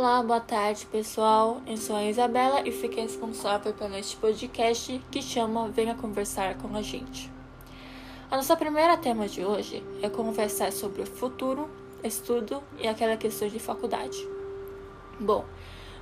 [0.00, 1.60] Olá, boa tarde pessoal.
[1.66, 6.76] Eu sou a Isabela e fiquei responsável pelo este podcast que chama Venha Conversar com
[6.76, 7.28] a gente.
[8.30, 11.68] A nossa primeira tema de hoje é conversar sobre o futuro,
[12.04, 14.16] estudo e aquela questão de faculdade.
[15.18, 15.44] Bom,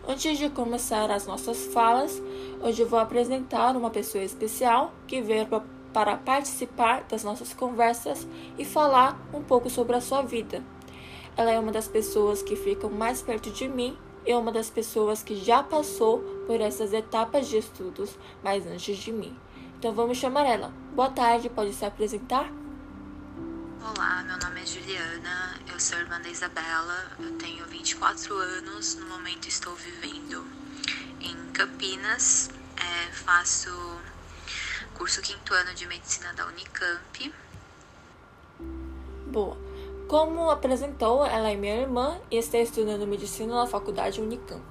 [0.06, 2.22] antes de começar as nossas falas,
[2.60, 5.48] hoje vou apresentar uma pessoa especial que veio
[5.94, 8.28] para participar das nossas conversas
[8.58, 10.62] e falar um pouco sobre a sua vida
[11.36, 15.22] ela é uma das pessoas que ficam mais perto de mim e uma das pessoas
[15.22, 19.38] que já passou por essas etapas de estudos mais antes de mim.
[19.78, 20.72] Então vamos chamar ela.
[20.94, 22.50] Boa tarde, pode se apresentar?
[23.82, 29.06] Olá, meu nome é Juliana, eu sou irmã da Isabela, eu tenho 24 anos, no
[29.06, 30.44] momento estou vivendo
[31.20, 33.70] em Campinas, é, faço
[34.94, 37.34] curso quinto ano de medicina da Unicamp.
[39.28, 39.65] Boa.
[40.08, 44.62] Como apresentou, ela é minha irmã e está estudando medicina na faculdade Unicamp.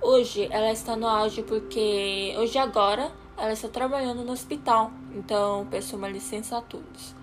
[0.00, 5.94] Hoje ela está no auge porque hoje agora ela está trabalhando no hospital, então peço
[5.96, 7.14] uma licença a todos.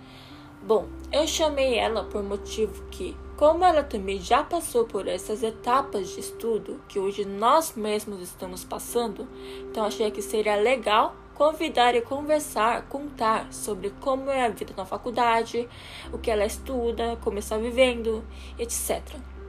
[0.62, 6.10] Bom, eu chamei ela por motivo que, como ela também já passou por essas etapas
[6.10, 9.28] de estudo que hoje nós mesmos estamos passando,
[9.64, 14.86] então achei que seria legal convidar e conversar, contar sobre como é a vida na
[14.86, 15.68] faculdade,
[16.14, 18.24] o que ela estuda, como está vivendo,
[18.60, 19.02] etc.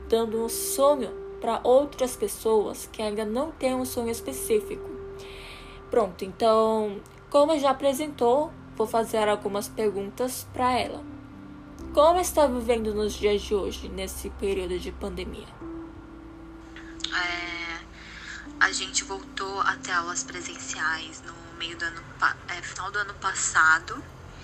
[0.09, 4.89] Dando um sonho para outras pessoas que ainda não têm um sonho específico.
[5.91, 11.03] Pronto, então, como já apresentou, vou fazer algumas perguntas para ela.
[11.93, 15.45] Como está vivendo nos dias de hoje, nesse período de pandemia?
[17.13, 17.62] É,
[18.59, 22.03] a gente voltou até aulas presenciais no meio do ano,
[22.47, 24.03] é, final do ano passado.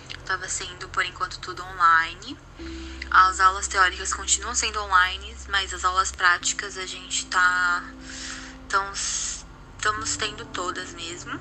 [0.10, 2.38] Estava sendo por enquanto tudo online.
[3.10, 7.84] As aulas teóricas continuam sendo online, mas as aulas práticas a gente tá
[8.68, 11.40] então estamos tendo todas mesmo.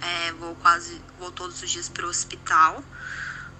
[0.00, 2.82] É, vou quase vou todos os dias para o hospital.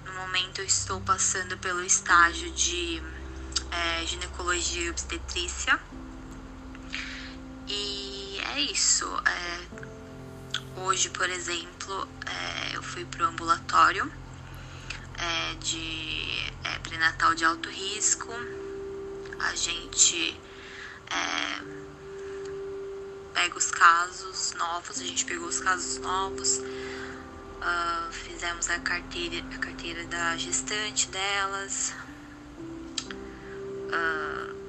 [0.07, 3.03] No momento eu estou passando pelo estágio de
[3.71, 5.79] é, ginecologia e obstetrícia.
[8.71, 9.07] Isso.
[9.27, 9.97] É,
[10.77, 14.13] Hoje, por exemplo, é, eu fui pro ambulatório
[15.17, 18.31] é, de é, pré-natal de alto risco.
[19.41, 20.39] A gente
[21.11, 21.63] é,
[23.33, 29.59] pega os casos novos, a gente pegou os casos novos, uh, fizemos a carteira, a
[29.59, 31.95] carteira da gestante delas.
[33.89, 34.66] Uh,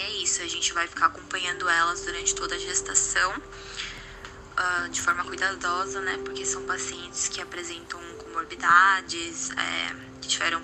[0.00, 5.24] é isso, a gente vai ficar acompanhando elas durante toda a gestação uh, de forma
[5.24, 6.18] cuidadosa, né?
[6.24, 10.62] Porque são pacientes que apresentam comorbidades, é, que tiveram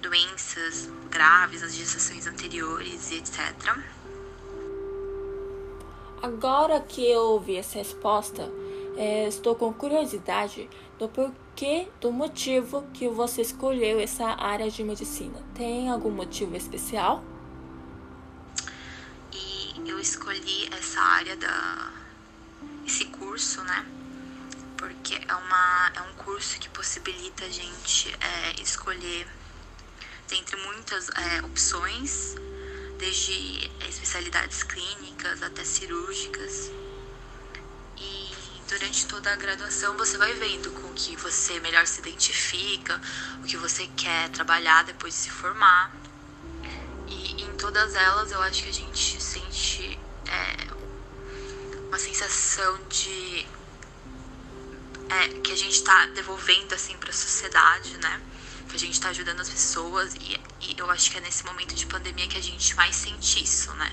[0.00, 3.76] doenças graves nas gestações anteriores e etc.
[6.22, 8.50] Agora que eu ouvi essa resposta,
[8.96, 15.38] é, estou com curiosidade do porquê, do motivo que você escolheu essa área de medicina.
[15.54, 17.22] Tem algum motivo especial?
[19.84, 21.92] Eu escolhi essa área da,
[22.86, 23.84] esse curso, né?
[24.76, 29.26] Porque é, uma, é um curso que possibilita a gente é, escolher
[30.28, 32.34] dentre muitas é, opções,
[32.98, 36.70] desde especialidades clínicas até cirúrgicas.
[37.98, 38.30] E
[38.68, 43.00] durante toda a graduação você vai vendo com o que você melhor se identifica,
[43.42, 45.92] o que você quer trabalhar depois de se formar.
[47.66, 50.72] Todas elas eu acho que a gente sente é,
[51.88, 53.44] uma sensação de
[55.10, 58.22] é, que a gente está devolvendo assim para a sociedade, né?
[58.68, 61.74] Que a gente está ajudando as pessoas e, e, eu acho que é nesse momento
[61.74, 63.92] de pandemia que a gente mais sente isso, né?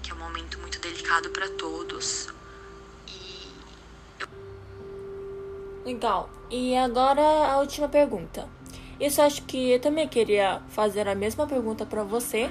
[0.00, 2.28] Que é um momento muito delicado para todos.
[3.08, 3.48] E.
[5.84, 6.30] Legal.
[6.48, 8.48] E agora a última pergunta.
[9.00, 12.48] Isso acho que eu também queria fazer a mesma pergunta para você.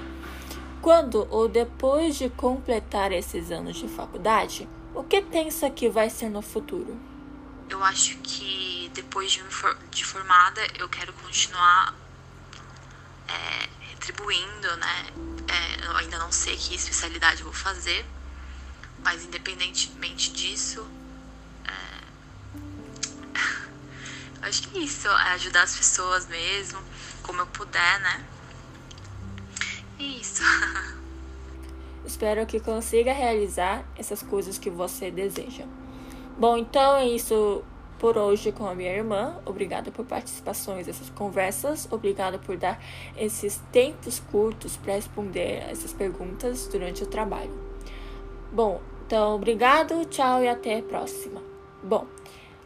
[0.80, 6.28] Quando ou depois de completar esses anos de faculdade, o que pensa que vai ser
[6.28, 6.98] no futuro?
[7.68, 9.42] Eu acho que depois de,
[9.90, 11.94] de formada eu quero continuar
[13.28, 15.06] é, retribuindo, né?
[15.48, 18.06] É, ainda não sei que especialidade vou fazer,
[19.02, 20.86] mas independentemente disso,
[21.64, 22.00] é...
[24.48, 26.80] acho que é isso, é ajudar as pessoas mesmo,
[27.22, 28.24] como eu puder, né?
[29.98, 30.42] Isso.
[32.04, 35.64] Espero que consiga realizar essas coisas que você deseja.
[36.38, 37.62] Bom, então é isso
[37.98, 39.36] por hoje com a minha irmã.
[39.44, 41.88] Obrigada por participações nessas conversas.
[41.90, 42.80] Obrigada por dar
[43.16, 47.52] esses tempos curtos para responder essas perguntas durante o trabalho.
[48.52, 51.42] Bom, então obrigado, tchau e até a próxima.
[51.82, 52.06] Bom,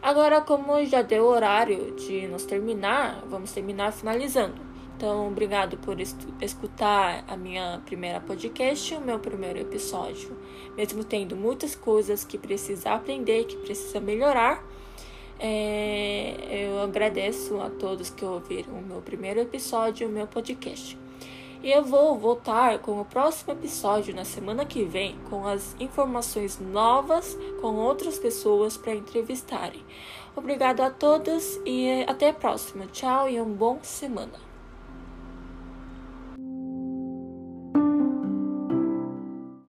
[0.01, 4.72] agora como já deu o horário de nos terminar, vamos terminar finalizando.
[4.95, 10.37] Então, obrigado por escutar a minha primeira podcast, o meu primeiro episódio.
[10.77, 14.63] Mesmo tendo muitas coisas que precisa aprender, que precisa melhorar,
[15.39, 20.97] é, eu agradeço a todos que ouviram o meu primeiro episódio, o meu podcast.
[21.63, 26.59] E eu vou voltar com o próximo episódio na semana que vem com as informações
[26.59, 29.81] novas com outras pessoas para entrevistarem.
[30.35, 32.85] Obrigado a todos e até a próxima.
[32.87, 34.52] Tchau e um bom semana.